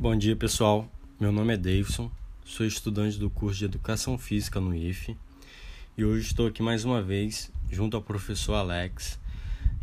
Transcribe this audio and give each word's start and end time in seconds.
Bom 0.00 0.14
dia 0.14 0.36
pessoal, 0.36 0.88
meu 1.18 1.32
nome 1.32 1.54
é 1.54 1.56
Davidson, 1.56 2.08
sou 2.44 2.64
estudante 2.64 3.18
do 3.18 3.28
curso 3.28 3.58
de 3.58 3.64
Educação 3.64 4.16
Física 4.16 4.60
no 4.60 4.72
IFE 4.72 5.18
e 5.96 6.04
hoje 6.04 6.28
estou 6.28 6.46
aqui 6.46 6.62
mais 6.62 6.84
uma 6.84 7.02
vez 7.02 7.50
junto 7.68 7.96
ao 7.96 8.02
professor 8.02 8.54
Alex 8.54 9.18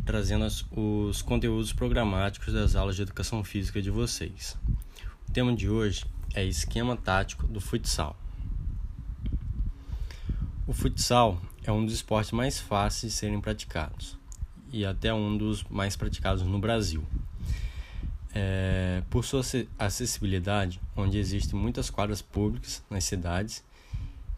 trazendo 0.06 0.46
os 0.74 1.20
conteúdos 1.20 1.70
programáticos 1.74 2.54
das 2.54 2.74
aulas 2.74 2.96
de 2.96 3.02
Educação 3.02 3.44
Física 3.44 3.82
de 3.82 3.90
vocês. 3.90 4.56
O 5.28 5.32
tema 5.32 5.54
de 5.54 5.68
hoje 5.68 6.06
é 6.32 6.42
esquema 6.42 6.96
tático 6.96 7.46
do 7.46 7.60
futsal. 7.60 8.18
O 10.66 10.72
futsal 10.72 11.38
é 11.62 11.70
um 11.70 11.84
dos 11.84 11.92
esportes 11.92 12.32
mais 12.32 12.58
fáceis 12.58 13.12
de 13.12 13.18
serem 13.18 13.38
praticados 13.38 14.16
e 14.72 14.82
até 14.82 15.12
um 15.12 15.36
dos 15.36 15.62
mais 15.64 15.94
praticados 15.94 16.42
no 16.42 16.58
Brasil. 16.58 17.04
É, 18.38 19.02
por 19.08 19.24
sua 19.24 19.40
acessibilidade, 19.78 20.78
onde 20.94 21.16
existem 21.16 21.58
muitas 21.58 21.88
quadras 21.88 22.20
públicas 22.20 22.82
nas 22.90 23.04
cidades 23.04 23.64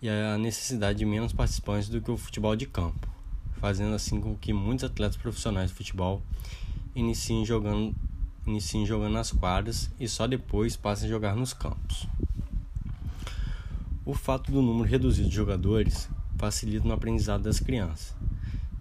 e 0.00 0.08
a 0.08 0.38
necessidade 0.38 1.00
de 1.00 1.04
menos 1.04 1.32
participantes 1.32 1.88
do 1.88 2.00
que 2.00 2.08
o 2.08 2.16
futebol 2.16 2.54
de 2.54 2.64
campo, 2.64 3.08
fazendo 3.56 3.96
assim 3.96 4.20
com 4.20 4.36
que 4.36 4.52
muitos 4.52 4.84
atletas 4.84 5.16
profissionais 5.16 5.70
de 5.70 5.76
futebol 5.76 6.22
iniciem 6.94 7.44
jogando, 7.44 7.92
iniciem 8.46 8.86
jogando 8.86 9.14
nas 9.14 9.32
quadras 9.32 9.90
e 9.98 10.06
só 10.06 10.28
depois 10.28 10.76
passem 10.76 11.08
a 11.08 11.10
jogar 11.10 11.34
nos 11.34 11.52
campos. 11.52 12.06
O 14.04 14.14
fato 14.14 14.52
do 14.52 14.62
número 14.62 14.88
reduzido 14.88 15.28
de 15.28 15.34
jogadores 15.34 16.08
facilita 16.36 16.86
no 16.86 16.94
aprendizado 16.94 17.42
das 17.42 17.58
crianças, 17.58 18.14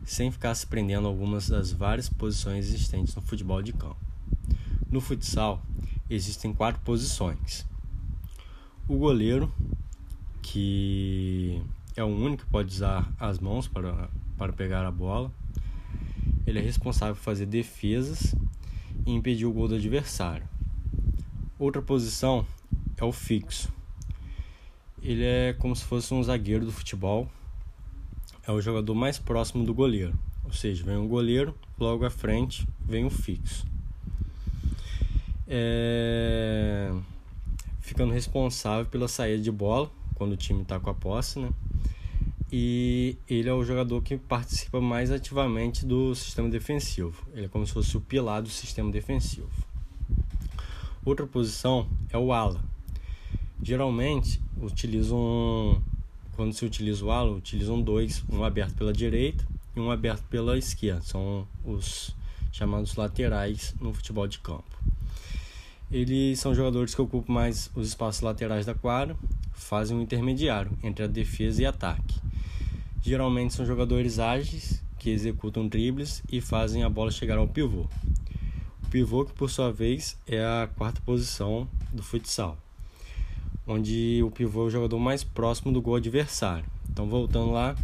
sem 0.05 0.29
ficar 0.29 0.53
se 0.53 0.67
prendendo 0.67 1.07
a 1.07 1.09
algumas 1.09 1.49
das 1.49 1.71
várias 1.71 2.07
posições 2.07 2.67
existentes 2.67 3.15
no 3.15 3.21
futebol 3.23 3.63
de 3.63 3.73
campo. 3.73 4.05
No 4.89 5.01
futsal, 5.01 5.61
existem 6.09 6.53
quatro 6.53 6.79
posições. 6.81 7.65
O 8.87 8.95
goleiro, 8.95 9.51
que 10.41 11.61
é 11.93 12.01
o 12.01 12.07
único 12.07 12.45
que 12.45 12.49
pode 12.49 12.73
usar 12.73 13.13
as 13.19 13.37
mãos 13.37 13.67
para, 13.67 14.09
para 14.37 14.53
pegar 14.53 14.85
a 14.85 14.91
bola. 14.91 15.29
Ele 16.45 16.59
é 16.59 16.61
responsável 16.61 17.15
por 17.15 17.21
fazer 17.21 17.45
defesas 17.47 18.33
e 19.05 19.11
impedir 19.11 19.45
o 19.45 19.51
gol 19.51 19.67
do 19.67 19.75
adversário. 19.75 20.47
Outra 21.59 21.81
posição 21.81 22.45
é 22.95 23.03
o 23.03 23.11
fixo. 23.11 23.69
Ele 25.01 25.25
é 25.25 25.51
como 25.51 25.75
se 25.75 25.83
fosse 25.83 26.13
um 26.13 26.23
zagueiro 26.23 26.65
do 26.65 26.71
futebol. 26.71 27.29
É 28.47 28.53
o 28.53 28.61
jogador 28.61 28.95
mais 28.95 29.19
próximo 29.19 29.65
do 29.65 29.73
goleiro. 29.73 30.17
Ou 30.45 30.53
seja, 30.53 30.85
vem 30.85 30.95
um 30.95 31.09
goleiro, 31.09 31.53
logo 31.77 32.05
à 32.05 32.09
frente 32.09 32.65
vem 32.85 33.03
o 33.03 33.09
fixo 33.09 33.65
é, 35.47 36.91
ficando 37.79 38.13
responsável 38.13 38.85
pela 38.85 39.07
saída 39.07 39.41
de 39.41 39.51
bola 39.51 39.89
quando 40.15 40.33
o 40.33 40.37
time 40.37 40.61
está 40.61 40.79
com 40.79 40.89
a 40.89 40.93
posse, 40.93 41.39
né? 41.39 41.49
E 42.51 43.17
ele 43.29 43.49
é 43.49 43.53
o 43.53 43.63
jogador 43.63 44.01
que 44.01 44.17
participa 44.17 44.79
mais 44.79 45.11
ativamente 45.11 45.85
do 45.85 46.15
sistema 46.15 46.49
defensivo. 46.49 47.27
Ele 47.33 47.45
é 47.45 47.49
como 47.49 47.67
se 47.67 47.73
fosse 47.73 47.97
o 47.97 48.01
pilar 48.01 48.41
do 48.41 48.49
sistema 48.49 48.89
defensivo. 48.89 49.49
Outra 51.03 51.27
posição 51.27 51.87
é 52.09 52.17
o 52.17 52.31
ala. 52.31 52.61
Geralmente 53.61 54.41
utilizam 54.61 55.81
quando 56.35 56.53
se 56.53 56.65
utiliza 56.65 57.03
o 57.03 57.11
ala, 57.11 57.31
utilizam 57.31 57.81
dois, 57.81 58.23
um 58.29 58.43
aberto 58.43 58.75
pela 58.75 58.93
direita 58.93 59.45
e 59.75 59.79
um 59.79 59.91
aberto 59.91 60.23
pela 60.29 60.57
esquerda. 60.57 61.01
São 61.01 61.47
os 61.65 62.15
chamados 62.51 62.95
laterais 62.95 63.75
no 63.81 63.93
futebol 63.93 64.27
de 64.27 64.39
campo. 64.39 64.77
Eles 65.89 66.39
são 66.39 66.53
jogadores 66.53 66.93
que 66.93 67.01
ocupam 67.01 67.31
mais 67.31 67.71
os 67.73 67.87
espaços 67.87 68.21
laterais 68.21 68.65
da 68.65 68.73
quadra, 68.73 69.15
fazem 69.53 69.95
um 69.95 70.01
intermediário 70.01 70.77
entre 70.83 71.05
a 71.05 71.07
defesa 71.07 71.61
e 71.61 71.65
ataque. 71.65 72.19
Geralmente 73.01 73.53
são 73.53 73.65
jogadores 73.65 74.19
ágeis 74.19 74.83
que 74.99 75.09
executam 75.09 75.65
dribles 75.65 76.21
e 76.29 76.41
fazem 76.41 76.83
a 76.83 76.89
bola 76.89 77.09
chegar 77.09 77.37
ao 77.37 77.47
pivô. 77.47 77.85
O 78.83 78.87
pivô, 78.89 79.23
que 79.23 79.31
por 79.31 79.49
sua 79.49 79.71
vez 79.71 80.17
é 80.27 80.43
a 80.43 80.69
quarta 80.75 80.99
posição 81.05 81.67
do 81.93 82.03
futsal, 82.03 82.57
onde 83.65 84.21
o 84.23 84.29
pivô 84.29 84.63
é 84.63 84.65
o 84.65 84.69
jogador 84.69 84.99
mais 84.99 85.23
próximo 85.23 85.71
do 85.71 85.81
gol 85.81 85.95
adversário. 85.95 86.65
Então, 86.89 87.07
voltando 87.07 87.51
lá, 87.51 87.77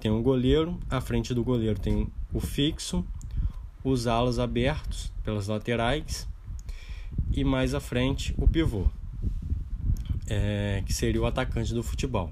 tem 0.00 0.10
um 0.10 0.22
goleiro, 0.22 0.76
à 0.90 1.00
frente 1.00 1.32
do 1.32 1.44
goleiro 1.44 1.78
tem 1.78 2.08
o 2.32 2.40
fixo, 2.40 3.04
os 3.84 4.08
alas 4.08 4.40
abertos 4.40 5.12
pelas 5.22 5.46
laterais 5.46 6.26
e 7.32 7.44
mais 7.44 7.74
à 7.74 7.80
frente 7.80 8.34
o 8.38 8.46
pivô, 8.46 8.86
é, 10.26 10.82
que 10.86 10.92
seria 10.92 11.20
o 11.20 11.26
atacante 11.26 11.72
do 11.72 11.82
futebol. 11.82 12.30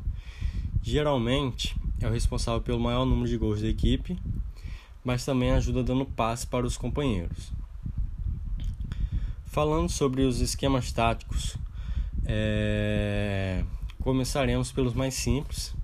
Geralmente 0.83 1.77
é 2.00 2.06
o 2.06 2.12
responsável 2.12 2.61
pelo 2.61 2.81
maior 2.81 3.05
número 3.05 3.28
de 3.28 3.37
gols 3.37 3.61
da 3.61 3.69
equipe, 3.69 4.19
mas 5.05 5.25
também 5.25 5.50
ajuda 5.50 5.83
dando 5.83 6.05
passe 6.05 6.47
para 6.47 6.66
os 6.66 6.77
companheiros. 6.77 7.53
Falando 9.47 9.88
sobre 9.88 10.22
os 10.22 10.41
esquemas 10.41 10.93
táticos, 10.93 11.56
é, 12.25 13.65
começaremos 14.00 14.71
pelos 14.71 14.94
mais 14.94 15.15
simples 15.15 15.75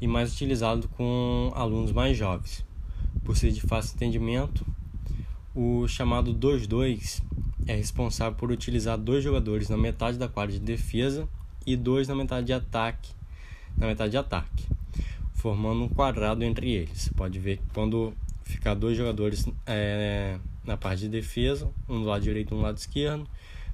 e 0.00 0.06
mais 0.06 0.32
utilizados 0.32 0.86
com 0.96 1.52
alunos 1.54 1.92
mais 1.92 2.16
jovens. 2.16 2.64
Por 3.24 3.36
ser 3.36 3.50
de 3.52 3.60
fácil 3.60 3.94
entendimento, 3.94 4.64
o 5.54 5.86
chamado 5.88 6.34
2-2 6.34 7.22
é 7.66 7.74
responsável 7.74 8.36
por 8.36 8.50
utilizar 8.50 8.96
dois 8.96 9.24
jogadores 9.24 9.68
na 9.68 9.76
metade 9.76 10.18
da 10.18 10.28
quadra 10.28 10.52
de 10.52 10.60
defesa 10.60 11.28
e 11.66 11.76
dois 11.76 12.06
na 12.06 12.14
metade 12.14 12.46
de 12.46 12.52
ataque, 12.52 13.10
na 13.76 13.86
metade 13.86 14.12
de 14.12 14.16
ataque, 14.16 14.66
formando 15.34 15.82
um 15.82 15.88
quadrado 15.88 16.44
entre 16.44 16.70
eles. 16.70 17.02
Você 17.02 17.10
pode 17.10 17.38
ver 17.38 17.58
que 17.58 17.64
quando 17.74 18.14
ficar 18.44 18.74
dois 18.74 18.96
jogadores 18.96 19.46
é, 19.66 20.38
na 20.64 20.76
parte 20.76 21.00
de 21.00 21.08
defesa, 21.08 21.68
um 21.88 22.00
do 22.00 22.06
lado 22.06 22.22
direito 22.22 22.52
e 22.52 22.54
um 22.54 22.58
do 22.58 22.62
lado 22.62 22.78
esquerdo, 22.78 23.26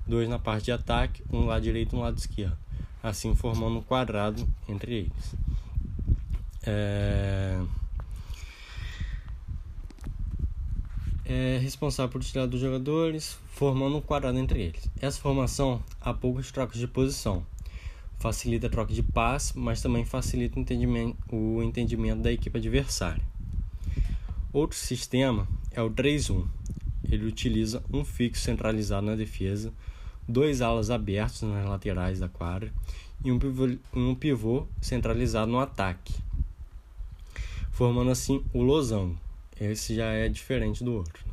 dois 0.06 0.28
na 0.28 0.38
parte 0.38 0.64
de 0.64 0.72
ataque, 0.72 1.22
um 1.30 1.42
do 1.42 1.46
lado 1.46 1.62
direito 1.62 1.92
e 1.92 1.96
um 1.96 1.98
do 1.98 2.04
lado 2.04 2.18
esquerdo, 2.18 2.56
assim 3.02 3.34
formando 3.34 3.78
um 3.78 3.82
quadrado 3.82 4.48
entre 4.68 4.94
eles. 4.94 5.34
É... 6.64 7.60
é 11.24 11.58
responsável 11.62 12.10
por 12.10 12.22
tirar 12.22 12.46
dos 12.46 12.60
jogadores, 12.60 13.38
formando 13.52 13.96
um 13.96 14.00
quadrado 14.00 14.38
entre 14.38 14.60
eles. 14.60 14.88
Essa 15.00 15.20
formação 15.20 15.82
há 16.00 16.12
poucas 16.12 16.50
trocas 16.50 16.78
de 16.78 16.86
posição. 16.86 17.44
Facilita 18.18 18.66
a 18.66 18.70
troca 18.70 18.92
de 18.92 19.02
passe, 19.02 19.58
mas 19.58 19.82
também 19.82 20.04
facilita 20.04 20.58
o 20.58 20.62
entendimento, 20.62 21.16
o 21.30 21.62
entendimento 21.62 22.22
da 22.22 22.32
equipe 22.32 22.58
adversária. 22.58 23.22
Outro 24.52 24.76
sistema 24.76 25.48
é 25.70 25.80
o 25.80 25.90
3-1. 25.90 26.46
Ele 27.10 27.26
utiliza 27.26 27.82
um 27.92 28.04
fixo 28.04 28.42
centralizado 28.42 29.06
na 29.06 29.16
defesa, 29.16 29.72
dois 30.28 30.60
alas 30.60 30.90
abertos 30.90 31.42
nas 31.42 31.66
laterais 31.66 32.20
da 32.20 32.28
quadra 32.28 32.72
e 33.24 33.30
um 33.30 33.38
pivô, 33.38 33.68
um 33.94 34.14
pivô 34.14 34.66
centralizado 34.80 35.50
no 35.50 35.58
ataque, 35.58 36.14
formando 37.70 38.10
assim 38.10 38.44
o 38.52 38.62
losango. 38.62 39.21
Esse 39.60 39.94
já 39.94 40.06
é 40.06 40.28
diferente 40.28 40.82
do 40.82 40.94
outro. 40.94 41.24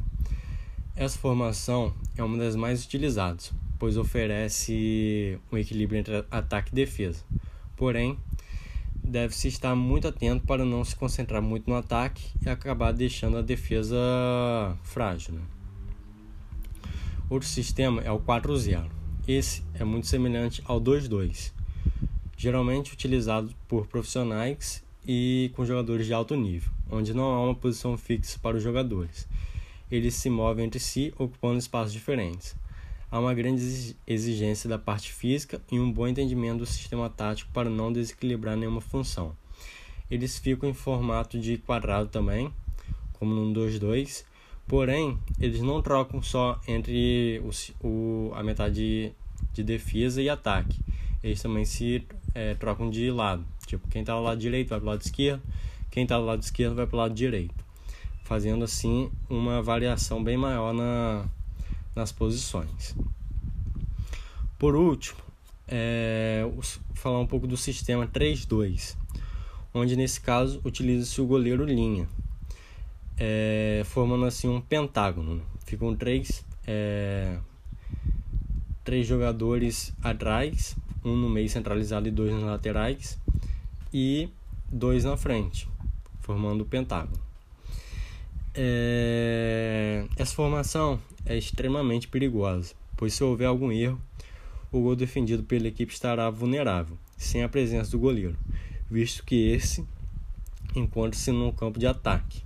Essa 0.95 1.17
formação 1.17 1.93
é 2.17 2.23
uma 2.23 2.37
das 2.37 2.55
mais 2.55 2.83
utilizadas, 2.83 3.53
pois 3.79 3.95
oferece 3.95 5.39
um 5.51 5.57
equilíbrio 5.57 5.99
entre 5.99 6.25
ataque 6.29 6.71
e 6.71 6.75
defesa. 6.75 7.23
Porém, 7.77 8.17
deve-se 9.01 9.47
estar 9.47 9.75
muito 9.75 10.07
atento 10.07 10.45
para 10.45 10.65
não 10.65 10.83
se 10.83 10.95
concentrar 10.95 11.41
muito 11.41 11.69
no 11.69 11.75
ataque 11.75 12.31
e 12.45 12.49
acabar 12.49 12.91
deixando 12.91 13.37
a 13.37 13.41
defesa 13.41 13.97
frágil. 14.83 15.35
Né? 15.35 15.41
Outro 17.29 17.47
sistema 17.47 18.01
é 18.01 18.11
o 18.11 18.19
4-0. 18.19 18.89
Esse 19.27 19.63
é 19.73 19.83
muito 19.83 20.07
semelhante 20.07 20.61
ao 20.65 20.81
2-2, 20.81 21.53
geralmente 22.35 22.91
utilizado 22.91 23.53
por 23.67 23.87
profissionais 23.87 24.83
e 25.11 25.49
com 25.55 25.65
jogadores 25.65 26.05
de 26.05 26.13
alto 26.13 26.35
nível, 26.35 26.71
onde 26.87 27.15
não 27.15 27.31
há 27.31 27.43
uma 27.43 27.55
posição 27.55 27.97
fixa 27.97 28.37
para 28.37 28.57
os 28.57 28.61
jogadores. 28.61 29.27
Eles 29.89 30.13
se 30.13 30.29
movem 30.29 30.67
entre 30.67 30.79
si, 30.79 31.11
ocupando 31.17 31.57
espaços 31.57 31.91
diferentes. 31.91 32.55
Há 33.09 33.19
uma 33.19 33.33
grande 33.33 33.95
exigência 34.05 34.69
da 34.69 34.77
parte 34.77 35.11
física 35.11 35.59
e 35.71 35.79
um 35.79 35.91
bom 35.91 36.07
entendimento 36.07 36.59
do 36.59 36.65
sistema 36.67 37.09
tático 37.09 37.49
para 37.51 37.71
não 37.71 37.91
desequilibrar 37.91 38.55
nenhuma 38.55 38.81
função. 38.81 39.35
Eles 40.11 40.37
ficam 40.37 40.69
em 40.69 40.75
formato 40.75 41.39
de 41.39 41.57
quadrado 41.57 42.07
também, 42.07 42.53
como 43.13 43.33
no 43.33 43.51
2-2, 43.51 44.23
porém 44.67 45.17
eles 45.39 45.59
não 45.59 45.81
trocam 45.81 46.21
só 46.21 46.61
entre 46.67 47.41
o, 47.43 47.87
o, 47.87 48.31
a 48.35 48.43
metade 48.43 48.75
de, 48.75 49.11
de 49.53 49.63
defesa 49.63 50.21
e 50.21 50.29
ataque. 50.29 50.79
Eles 51.23 51.41
também 51.41 51.65
se 51.65 52.05
é, 52.33 52.53
trocam 52.55 52.89
de 52.89 53.11
lado. 53.11 53.45
Tipo, 53.65 53.87
quem 53.87 54.01
está 54.01 54.15
do 54.15 54.21
lado 54.21 54.39
direito 54.39 54.69
vai 54.69 54.79
para 54.79 54.87
o 54.87 54.89
lado 54.89 55.01
esquerdo, 55.01 55.41
quem 55.91 56.03
está 56.03 56.17
do 56.17 56.25
lado 56.25 56.41
esquerdo 56.41 56.75
vai 56.75 56.87
para 56.87 56.95
o 56.95 56.99
lado 56.99 57.13
direito, 57.13 57.63
fazendo 58.23 58.63
assim 58.63 59.11
uma 59.29 59.61
variação 59.61 60.23
bem 60.23 60.37
maior 60.37 60.73
na, 60.73 61.25
nas 61.95 62.11
posições. 62.11 62.95
Por 64.57 64.75
último, 64.75 65.19
é, 65.67 66.43
falar 66.95 67.19
um 67.19 67.27
pouco 67.27 67.47
do 67.47 67.55
sistema 67.55 68.07
3-2, 68.07 68.97
onde 69.73 69.95
nesse 69.95 70.19
caso 70.19 70.59
utiliza-se 70.65 71.21
o 71.21 71.25
goleiro 71.25 71.63
linha, 71.63 72.07
é, 73.17 73.83
formando 73.85 74.25
assim 74.25 74.47
um 74.47 74.59
pentágono. 74.59 75.41
Ficam 75.65 75.95
três, 75.95 76.43
é, 76.65 77.37
três 78.83 79.05
jogadores 79.05 79.93
atrás, 80.01 80.75
um 81.09 81.17
no 81.17 81.29
meio 81.29 81.49
centralizado 81.49 82.07
e 82.07 82.11
dois 82.11 82.31
nas 82.31 82.43
laterais, 82.43 83.19
e 83.93 84.29
dois 84.71 85.03
na 85.03 85.17
frente, 85.17 85.67
formando 86.21 86.61
o 86.61 86.65
pentágono. 86.65 87.19
É, 88.53 90.05
essa 90.15 90.33
formação 90.33 90.99
é 91.25 91.37
extremamente 91.37 92.07
perigosa, 92.07 92.73
pois 92.97 93.13
se 93.13 93.23
houver 93.23 93.45
algum 93.45 93.71
erro, 93.71 94.01
o 94.71 94.81
gol 94.81 94.95
defendido 94.95 95.43
pela 95.43 95.67
equipe 95.67 95.91
estará 95.91 96.29
vulnerável, 96.29 96.97
sem 97.17 97.43
a 97.43 97.49
presença 97.49 97.91
do 97.91 97.99
goleiro, 97.99 98.37
visto 98.89 99.23
que 99.23 99.49
esse 99.49 99.85
encontra-se 100.75 101.31
no 101.31 101.51
campo 101.53 101.79
de 101.79 101.87
ataque. 101.87 102.43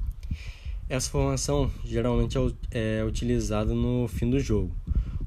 Essa 0.89 1.09
formação 1.09 1.71
geralmente 1.83 2.37
é, 2.71 2.99
é 2.99 3.03
utilizada 3.03 3.73
no 3.73 4.07
fim 4.07 4.29
do 4.29 4.39
jogo, 4.39 4.75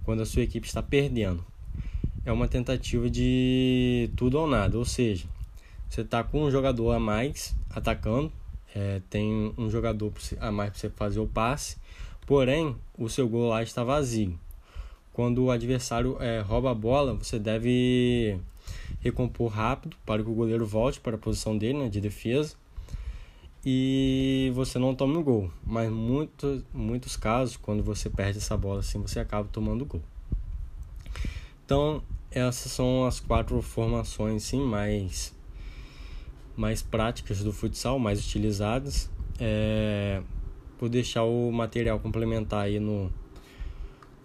quando 0.04 0.22
a 0.22 0.26
sua 0.26 0.42
equipe 0.42 0.66
está 0.66 0.82
perdendo. 0.82 1.44
É 2.26 2.32
uma 2.32 2.48
tentativa 2.48 3.08
de 3.08 4.10
tudo 4.16 4.40
ou 4.40 4.48
nada, 4.48 4.76
ou 4.76 4.84
seja, 4.84 5.28
você 5.88 6.00
está 6.00 6.24
com 6.24 6.42
um 6.42 6.50
jogador 6.50 6.90
a 6.90 6.98
mais 6.98 7.54
atacando, 7.70 8.32
é, 8.74 9.00
tem 9.08 9.54
um 9.56 9.70
jogador 9.70 10.12
a 10.40 10.50
mais 10.50 10.70
para 10.70 10.78
você 10.80 10.90
fazer 10.90 11.20
o 11.20 11.26
passe, 11.28 11.76
porém 12.26 12.74
o 12.98 13.08
seu 13.08 13.28
gol 13.28 13.50
lá 13.50 13.62
está 13.62 13.84
vazio. 13.84 14.36
Quando 15.12 15.44
o 15.44 15.52
adversário 15.52 16.16
é, 16.20 16.40
rouba 16.40 16.72
a 16.72 16.74
bola, 16.74 17.14
você 17.14 17.38
deve 17.38 18.36
recompor 18.98 19.52
rápido 19.52 19.96
para 20.04 20.20
que 20.20 20.28
o 20.28 20.34
goleiro 20.34 20.66
volte 20.66 20.98
para 20.98 21.14
a 21.14 21.18
posição 21.18 21.56
dele 21.56 21.78
né, 21.78 21.88
de 21.88 22.00
defesa 22.00 22.56
e 23.64 24.50
você 24.52 24.80
não 24.80 24.96
tome 24.96 25.16
o 25.16 25.22
gol. 25.22 25.50
Mas 25.64 25.90
muitos, 25.92 26.64
muitos 26.74 27.16
casos, 27.16 27.56
quando 27.56 27.84
você 27.84 28.10
perde 28.10 28.38
essa 28.38 28.56
bola 28.56 28.80
assim, 28.80 29.00
você 29.00 29.20
acaba 29.20 29.48
tomando 29.52 29.82
o 29.82 29.86
gol. 29.86 30.02
Então, 31.64 32.02
essas 32.38 32.70
são 32.70 33.06
as 33.06 33.18
quatro 33.18 33.62
formações 33.62 34.42
sim, 34.42 34.60
mais, 34.60 35.34
mais 36.54 36.82
práticas 36.82 37.42
do 37.42 37.50
futsal, 37.50 37.98
mais 37.98 38.20
utilizadas. 38.20 39.10
É, 39.40 40.20
vou 40.78 40.88
deixar 40.88 41.24
o 41.24 41.50
material 41.50 41.98
complementar 41.98 42.64
aí 42.64 42.78
no, 42.78 43.10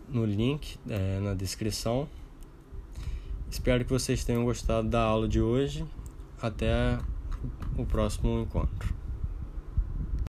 no 0.10 0.26
link 0.26 0.78
é, 0.90 1.20
na 1.22 1.34
descrição. 1.34 2.08
Espero 3.50 3.86
que 3.86 3.92
vocês 3.92 4.26
tenham 4.26 4.44
gostado 4.44 4.90
da 4.90 5.02
aula 5.02 5.28
de 5.28 5.40
hoje. 5.40 5.86
Até 6.42 6.98
o 7.78 7.86
próximo 7.86 8.42
encontro. 8.42 9.01